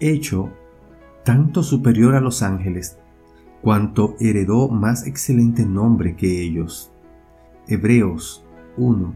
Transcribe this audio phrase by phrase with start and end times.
[0.00, 0.50] Hecho
[1.24, 2.98] tanto superior a los ángeles,
[3.62, 6.92] cuanto heredó más excelente nombre que ellos.
[7.66, 8.44] Hebreos
[8.76, 9.14] 1,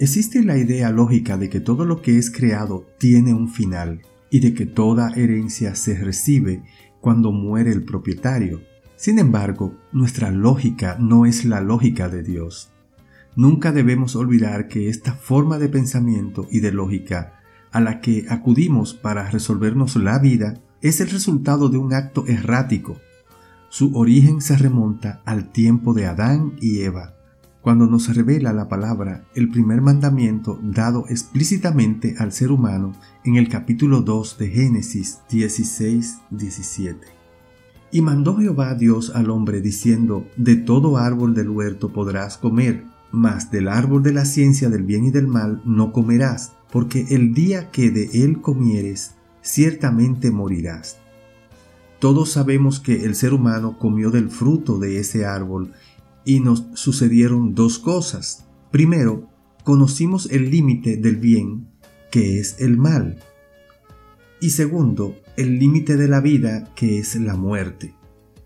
[0.00, 4.38] Existe la idea lógica de que todo lo que es creado tiene un final y
[4.38, 6.62] de que toda herencia se recibe
[7.00, 8.60] cuando muere el propietario.
[8.94, 12.70] Sin embargo, nuestra lógica no es la lógica de Dios.
[13.34, 17.40] Nunca debemos olvidar que esta forma de pensamiento y de lógica
[17.72, 22.98] a la que acudimos para resolvernos la vida es el resultado de un acto errático.
[23.68, 27.17] Su origen se remonta al tiempo de Adán y Eva
[27.60, 32.92] cuando nos revela la palabra el primer mandamiento dado explícitamente al ser humano
[33.24, 36.96] en el capítulo 2 de Génesis 16-17.
[37.90, 43.50] Y mandó Jehová Dios al hombre diciendo, De todo árbol del huerto podrás comer, mas
[43.50, 47.70] del árbol de la ciencia del bien y del mal no comerás, porque el día
[47.70, 50.98] que de él comieres, ciertamente morirás.
[51.98, 55.72] Todos sabemos que el ser humano comió del fruto de ese árbol
[56.28, 58.44] y nos sucedieron dos cosas.
[58.70, 59.30] Primero,
[59.64, 61.70] conocimos el límite del bien,
[62.10, 63.18] que es el mal.
[64.38, 67.94] Y segundo, el límite de la vida, que es la muerte.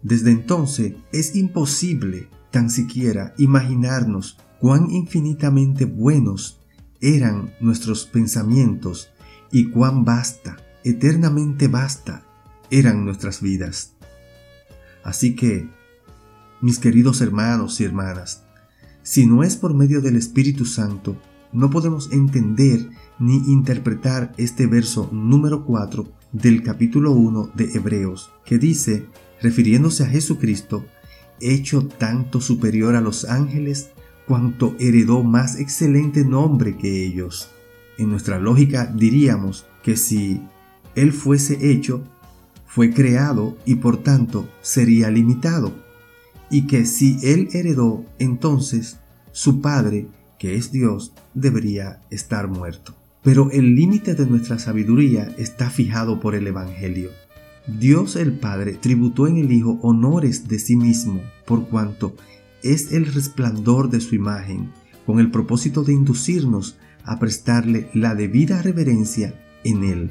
[0.00, 6.60] Desde entonces es imposible tan siquiera imaginarnos cuán infinitamente buenos
[7.00, 9.10] eran nuestros pensamientos
[9.50, 12.24] y cuán basta, eternamente basta,
[12.70, 13.96] eran nuestras vidas.
[15.02, 15.81] Así que
[16.62, 18.44] mis queridos hermanos y hermanas,
[19.02, 21.16] si no es por medio del Espíritu Santo,
[21.52, 28.58] no podemos entender ni interpretar este verso número 4 del capítulo 1 de Hebreos, que
[28.58, 29.06] dice,
[29.42, 30.84] refiriéndose a Jesucristo,
[31.40, 33.90] hecho tanto superior a los ángeles,
[34.28, 37.50] cuanto heredó más excelente nombre que ellos.
[37.98, 40.40] En nuestra lógica diríamos que si
[40.94, 42.04] Él fuese hecho,
[42.66, 45.72] fue creado y por tanto sería limitado
[46.52, 48.98] y que si él heredó, entonces
[49.32, 50.06] su Padre,
[50.38, 52.94] que es Dios, debería estar muerto.
[53.22, 57.08] Pero el límite de nuestra sabiduría está fijado por el Evangelio.
[57.66, 62.14] Dios el Padre tributó en el Hijo honores de sí mismo, por cuanto
[62.62, 64.72] es el resplandor de su imagen,
[65.06, 69.34] con el propósito de inducirnos a prestarle la debida reverencia
[69.64, 70.10] en Él.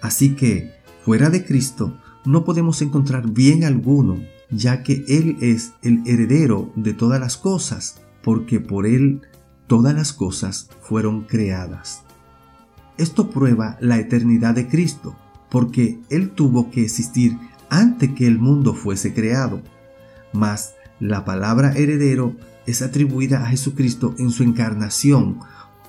[0.00, 0.72] Así que,
[1.04, 4.18] fuera de Cristo, no podemos encontrar bien alguno
[4.50, 9.22] ya que Él es el heredero de todas las cosas, porque por Él
[9.66, 12.02] todas las cosas fueron creadas.
[12.96, 15.16] Esto prueba la eternidad de Cristo,
[15.50, 17.38] porque Él tuvo que existir
[17.70, 19.62] antes que el mundo fuese creado.
[20.32, 22.34] Mas la palabra heredero
[22.66, 25.38] es atribuida a Jesucristo en su encarnación,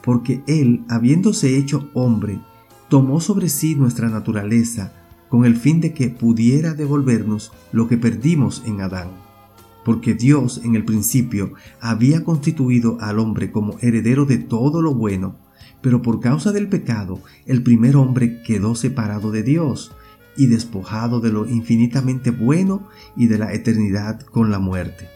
[0.03, 2.41] porque Él, habiéndose hecho hombre,
[2.89, 4.93] tomó sobre sí nuestra naturaleza
[5.29, 9.09] con el fin de que pudiera devolvernos lo que perdimos en Adán.
[9.85, 15.37] Porque Dios en el principio había constituido al hombre como heredero de todo lo bueno,
[15.81, 19.91] pero por causa del pecado el primer hombre quedó separado de Dios
[20.35, 25.07] y despojado de lo infinitamente bueno y de la eternidad con la muerte.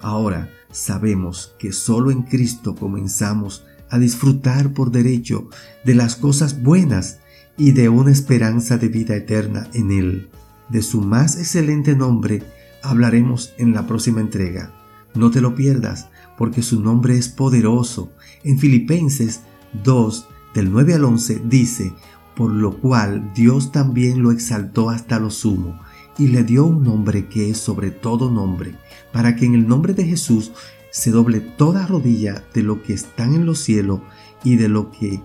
[0.00, 5.48] Ahora sabemos que solo en Cristo comenzamos a disfrutar por derecho
[5.84, 7.18] de las cosas buenas
[7.60, 10.30] y de una esperanza de vida eterna en Él.
[10.70, 12.42] De su más excelente nombre
[12.82, 14.72] hablaremos en la próxima entrega.
[15.14, 16.08] No te lo pierdas,
[16.38, 18.10] porque su nombre es poderoso.
[18.44, 19.42] En Filipenses
[19.84, 21.92] 2, del 9 al 11, dice,
[22.34, 25.78] por lo cual Dios también lo exaltó hasta lo sumo,
[26.16, 28.74] y le dio un nombre que es sobre todo nombre,
[29.12, 30.52] para que en el nombre de Jesús
[30.90, 34.00] se doble toda rodilla de lo que están en los cielos
[34.44, 35.20] y de lo que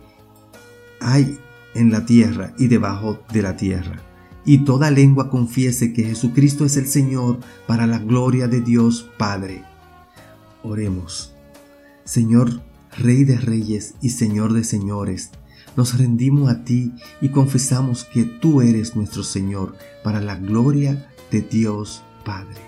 [0.99, 1.39] hay
[1.75, 4.01] en la tierra y debajo de la tierra.
[4.45, 9.63] Y toda lengua confiese que Jesucristo es el Señor para la gloria de Dios Padre.
[10.63, 11.35] Oremos.
[12.03, 12.61] Señor,
[12.97, 15.31] Rey de Reyes y Señor de Señores,
[15.75, 21.41] nos rendimos a ti y confesamos que tú eres nuestro Señor para la gloria de
[21.41, 22.61] Dios Padre.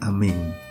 [0.00, 0.69] Amén.